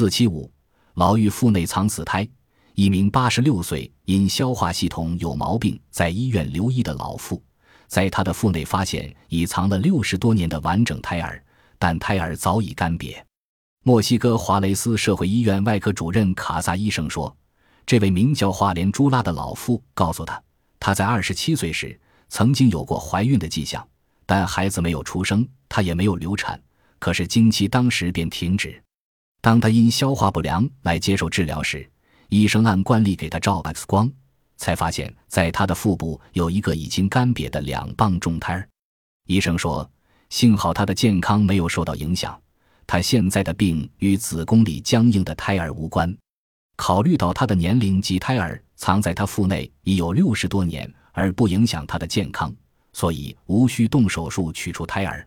[0.00, 0.50] 四七五，
[0.94, 2.26] 牢狱腹内藏死胎。
[2.74, 7.42] 一名八十六岁因消化系统有毛病在医院留医的老妇，
[7.86, 11.44] 在她的腹内发现已藏了六十多年的完整胎儿，
[11.78, 13.14] 但胎儿早已干瘪。
[13.84, 17.36] 墨西哥华雷斯社会医院外科主任卡萨医生说
[17.84, 20.42] ：“这位名叫华莲朱拉的老妇告诉他，
[20.78, 23.86] 她在二十七岁时曾经有过怀孕的迹象，
[24.24, 26.58] 但孩子没有出生，她也没有流产。
[26.98, 28.82] 可是经期当时便停止。
[29.40, 31.88] 当他因消化不良来接受治疗时，
[32.28, 34.10] 医生按惯例给他照 X 光，
[34.56, 38.68] 才发现，在他的腹部有一个已经干瘪的两磅重胎儿。
[39.26, 39.88] 医生说，
[40.28, 42.38] 幸好他的健康没有受到影响，
[42.86, 46.14] 他现在的病与子宫里僵硬的胎儿无关。
[46.76, 52.54] 考虑到他的年龄及胎儿藏在他腹内已有六十多年而不影响他的健康，
[52.92, 55.26] 所以无需动手术取出胎儿。